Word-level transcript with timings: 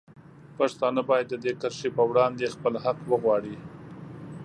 پښتانه 0.57 1.01
باید 1.09 1.27
د 1.29 1.33
دې 1.43 1.53
کرښې 1.61 1.89
په 1.97 2.03
وړاندې 2.09 2.53
خپل 2.55 2.73
حق 2.83 2.97
وغواړي. 3.11 3.55